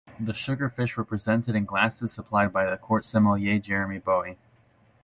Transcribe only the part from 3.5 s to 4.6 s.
Jerome Bowie.